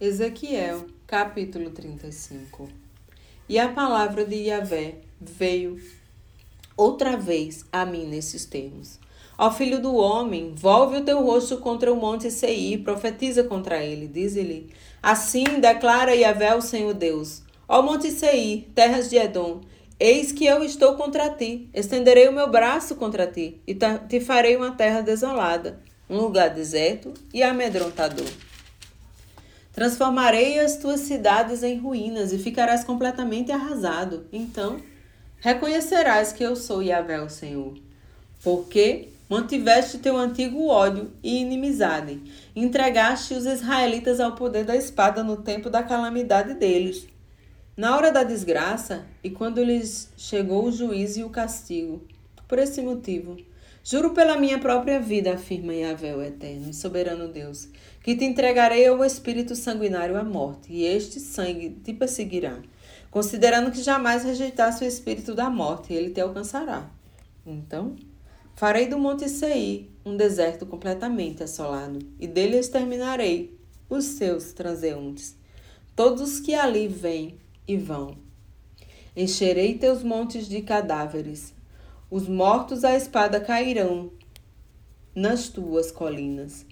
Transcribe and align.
Ezequiel, 0.00 0.86
capítulo 1.06 1.68
35 1.68 2.70
E 3.46 3.58
a 3.58 3.68
palavra 3.68 4.24
de 4.24 4.34
Yahvé 4.34 4.94
veio 5.20 5.78
outra 6.74 7.18
vez 7.18 7.66
a 7.70 7.84
mim 7.84 8.06
nesses 8.06 8.46
termos. 8.46 8.98
Ó 9.36 9.50
filho 9.50 9.78
do 9.78 9.94
homem, 9.94 10.54
volve 10.56 10.96
o 10.96 11.04
teu 11.04 11.22
rosto 11.22 11.58
contra 11.58 11.92
o 11.92 11.96
monte 11.96 12.30
Seir, 12.30 12.82
profetiza 12.82 13.44
contra 13.44 13.84
ele, 13.84 14.08
diz-lhe. 14.08 14.70
Assim 15.02 15.60
declara 15.60 16.14
Yahvé 16.14 16.54
o 16.54 16.62
Senhor 16.62 16.94
Deus. 16.94 17.42
Ó 17.68 17.82
monte 17.82 18.10
Seir, 18.10 18.70
terras 18.74 19.10
de 19.10 19.18
Edom, 19.18 19.60
eis 19.98 20.32
que 20.32 20.46
eu 20.46 20.64
estou 20.64 20.94
contra 20.94 21.28
ti, 21.28 21.68
estenderei 21.74 22.26
o 22.26 22.32
meu 22.32 22.48
braço 22.48 22.96
contra 22.96 23.26
ti, 23.26 23.60
e 23.66 23.74
te 23.74 24.18
farei 24.18 24.56
uma 24.56 24.70
terra 24.70 25.02
desolada, 25.02 25.78
um 26.08 26.16
lugar 26.16 26.48
deserto 26.48 27.12
e 27.34 27.42
amedrontador. 27.42 28.49
Transformarei 29.72 30.58
as 30.58 30.76
tuas 30.76 31.00
cidades 31.00 31.62
em 31.62 31.78
ruínas 31.78 32.32
e 32.32 32.38
ficarás 32.38 32.82
completamente 32.84 33.52
arrasado. 33.52 34.26
Então 34.32 34.80
reconhecerás 35.38 36.32
que 36.32 36.42
eu 36.42 36.56
sou 36.56 36.82
Yahvé, 36.82 37.20
o 37.20 37.28
Senhor. 37.28 37.74
Porque 38.42 39.08
mantiveste 39.28 39.98
teu 39.98 40.16
antigo 40.16 40.66
ódio 40.66 41.12
e 41.22 41.40
inimizade, 41.40 42.20
entregaste 42.54 43.32
os 43.32 43.46
israelitas 43.46 44.18
ao 44.18 44.34
poder 44.34 44.64
da 44.64 44.74
espada 44.74 45.22
no 45.22 45.36
tempo 45.36 45.70
da 45.70 45.82
calamidade 45.82 46.54
deles. 46.54 47.06
Na 47.76 47.96
hora 47.96 48.10
da 48.10 48.24
desgraça 48.24 49.06
e 49.22 49.30
quando 49.30 49.62
lhes 49.62 50.12
chegou 50.16 50.66
o 50.66 50.72
juízo 50.72 51.20
e 51.20 51.24
o 51.24 51.30
castigo. 51.30 52.02
Por 52.48 52.58
esse 52.58 52.82
motivo, 52.82 53.36
Juro 53.90 54.10
pela 54.10 54.36
minha 54.36 54.56
própria 54.56 55.00
vida, 55.00 55.34
afirma 55.34 55.74
Yahvé, 55.74 56.14
o 56.14 56.22
eterno 56.22 56.70
e 56.70 56.72
soberano 56.72 57.26
Deus, 57.26 57.68
que 58.04 58.14
te 58.14 58.24
entregarei 58.24 58.86
ao 58.86 59.04
espírito 59.04 59.56
sanguinário 59.56 60.16
à 60.16 60.22
morte, 60.22 60.72
e 60.72 60.84
este 60.84 61.18
sangue 61.18 61.70
te 61.70 61.92
perseguirá, 61.92 62.56
considerando 63.10 63.72
que 63.72 63.82
jamais 63.82 64.22
rejeitasse 64.22 64.84
o 64.84 64.86
espírito 64.86 65.34
da 65.34 65.50
morte, 65.50 65.92
ele 65.92 66.10
te 66.10 66.20
alcançará. 66.20 66.88
Então, 67.44 67.96
farei 68.54 68.86
do 68.86 68.96
monte 68.96 69.28
Seir 69.28 69.90
um 70.06 70.16
deserto 70.16 70.64
completamente 70.66 71.42
assolado, 71.42 71.98
e 72.20 72.28
dele 72.28 72.58
exterminarei 72.58 73.58
os 73.88 74.04
seus 74.04 74.52
transeuntes, 74.52 75.36
todos 75.96 76.38
que 76.38 76.54
ali 76.54 76.86
vêm 76.86 77.40
e 77.66 77.76
vão. 77.76 78.16
Encherei 79.16 79.76
teus 79.76 80.04
montes 80.04 80.48
de 80.48 80.62
cadáveres, 80.62 81.58
os 82.10 82.26
mortos 82.26 82.82
à 82.82 82.96
espada 82.96 83.40
cairão 83.40 84.10
nas 85.14 85.48
tuas 85.48 85.92
colinas, 85.92 86.66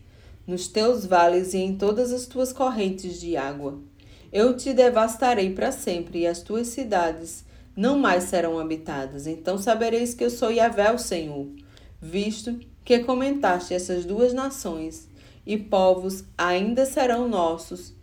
nos 0.45 0.67
teus 0.67 1.07
vales 1.07 1.55
e 1.55 1.59
em 1.59 1.77
todas 1.77 2.13
as 2.13 2.27
tuas 2.27 2.53
correntes 2.53 3.21
de 3.21 3.37
água. 3.37 3.79
Eu 4.33 4.57
te 4.57 4.73
devastarei 4.73 5.55
para 5.55 5.71
sempre, 5.71 6.21
e 6.21 6.27
as 6.27 6.43
tuas 6.43 6.67
cidades 6.69 7.45
não 7.77 7.99
mais 7.99 8.25
serão 8.25 8.59
habitadas. 8.59 9.29
Então 9.29 9.57
sabereis 9.57 10.13
que 10.13 10.25
eu 10.25 10.31
sou 10.31 10.51
Yahvé, 10.51 10.93
o 10.93 10.99
Senhor, 10.99 11.47
visto 12.01 12.59
que 12.85 12.99
comentaste 13.01 13.75
essas 13.75 14.05
duas 14.05 14.33
nações, 14.33 15.09
e 15.47 15.57
povos 15.57 16.25
ainda 16.37 16.85
serão 16.85 17.29
nossos, 17.29 17.95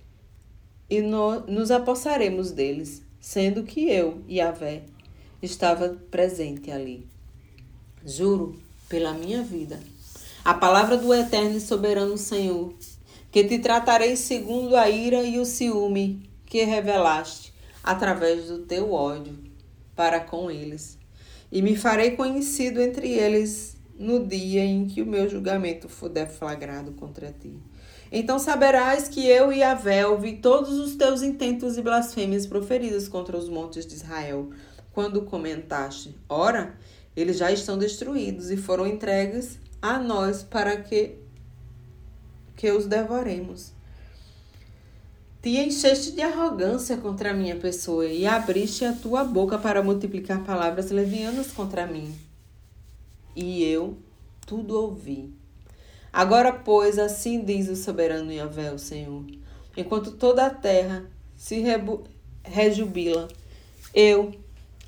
e 0.90 1.02
no, 1.02 1.42
nos 1.42 1.70
apossaremos 1.70 2.52
deles, 2.52 3.04
sendo 3.20 3.64
que 3.64 3.90
eu, 3.90 4.24
Yahvé, 4.30 4.84
estava 5.42 5.98
presente 6.10 6.72
ali. 6.72 7.15
Juro 8.06 8.56
pela 8.88 9.14
minha 9.14 9.42
vida, 9.42 9.80
a 10.44 10.54
palavra 10.54 10.96
do 10.96 11.12
eterno 11.12 11.58
e 11.58 11.60
soberano 11.60 12.16
Senhor, 12.20 12.72
que 13.32 13.44
te 13.44 13.58
tratarei 13.58 14.16
segundo 14.16 14.76
a 14.76 14.88
ira 14.88 15.24
e 15.24 15.40
o 15.40 15.46
ciúme 15.46 16.30
que 16.46 16.64
revelaste 16.64 17.52
através 17.84 18.46
do 18.46 18.60
teu 18.60 18.94
ódio 18.94 19.36
para 19.96 20.20
com 20.20 20.52
eles, 20.52 21.00
e 21.52 21.64
me 21.64 21.76
farei 21.76 22.12
conhecido 22.12 22.80
entre 22.80 23.10
eles 23.12 23.76
no 23.98 24.24
dia 24.24 24.64
em 24.64 24.86
que 24.86 25.02
o 25.02 25.06
meu 25.06 25.28
julgamento 25.28 25.90
for 25.90 26.10
deflagrado 26.10 26.92
contra 26.92 27.32
ti. 27.32 27.58
Então 28.12 28.38
saberás 28.38 29.08
que 29.08 29.26
eu 29.26 29.52
e 29.52 29.64
Avé 29.64 30.06
ouvi 30.06 30.34
todos 30.34 30.78
os 30.78 30.96
teus 30.96 31.24
intentos 31.24 31.76
e 31.76 31.82
blasfêmias 31.82 32.46
proferidos 32.46 33.08
contra 33.08 33.36
os 33.36 33.50
montes 33.50 33.84
de 33.84 33.96
Israel, 33.96 34.52
quando 34.94 35.24
comentaste: 35.24 36.16
Ora, 36.30 36.78
eles 37.16 37.38
já 37.38 37.52
estão 37.52 37.78
destruídos 37.78 38.52
e 38.52 38.58
foram 38.58 38.86
entregues 38.86 39.58
a 39.82 39.98
nós 39.98 40.44
para 40.44 40.78
que, 40.78 41.16
que 42.56 42.72
os 42.72 42.86
devoremos. 42.86 43.72
Te 45.42 45.58
encheste 45.58 46.12
de 46.12 46.22
arrogância 46.22 46.98
contra 46.98 47.30
a 47.30 47.34
minha 47.34 47.56
pessoa 47.56 48.06
e 48.06 48.26
abriste 48.26 48.84
a 48.84 48.94
tua 48.94 49.24
boca 49.24 49.58
para 49.60 49.84
multiplicar 49.84 50.44
palavras 50.44 50.90
levianas 50.90 51.52
contra 51.52 51.86
mim. 51.86 52.14
E 53.36 53.64
eu 53.64 53.96
tudo 54.46 54.76
ouvi. 54.76 55.32
Agora, 56.12 56.52
pois, 56.52 56.98
assim 56.98 57.44
diz 57.46 57.70
o 57.70 57.76
soberano 57.76 58.32
Yahvé, 58.32 58.72
o 58.72 58.80
Senhor: 58.80 59.24
enquanto 59.78 60.12
toda 60.14 60.48
a 60.48 60.50
terra 60.50 61.06
se 61.36 61.64
rejubila, 62.44 63.28
eu 63.94 64.34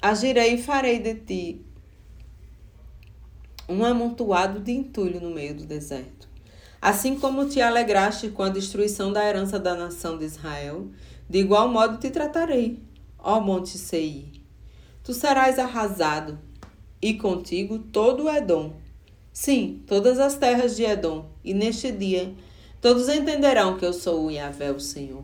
agirei 0.02 0.56
e 0.56 0.64
farei 0.64 1.00
de 1.00 1.16
ti 1.16 1.67
um 3.68 3.84
amontoado 3.84 4.60
de 4.60 4.72
entulho 4.72 5.20
no 5.20 5.30
meio 5.30 5.56
do 5.56 5.66
deserto. 5.66 6.28
Assim 6.82 7.20
como 7.20 7.48
te 7.48 7.60
alegraste 7.60 8.30
com 8.30 8.44
a 8.44 8.50
destruição 8.50 9.12
da 9.12 9.26
herança 9.26 9.60
da 9.60 9.76
nação 9.76 10.18
de 10.18 10.26
Israel, 10.26 10.88
de 11.30 11.40
igual 11.40 11.68
modo 11.68 11.98
te 11.98 12.10
tratarei, 12.10 12.80
ó 13.18 13.40
Monte 13.40 13.78
Seir. 13.78 14.26
Tu 15.04 15.14
serás 15.14 15.60
arrasado, 15.60 16.40
e 17.02 17.14
contigo 17.14 17.80
todo 17.80 18.24
o 18.24 18.30
Edom. 18.30 18.74
Sim, 19.32 19.84
todas 19.86 20.20
as 20.20 20.36
terras 20.36 20.76
de 20.76 20.84
Edom, 20.84 21.30
e 21.44 21.54
neste 21.54 21.92
dia 21.92 22.34
todos 22.82 23.10
entenderão 23.10 23.78
que 23.78 23.86
eu 23.86 23.94
sou 23.94 24.26
o 24.26 24.32
Yahvé, 24.32 24.72
o 24.72 24.80
Senhor. 24.80 25.24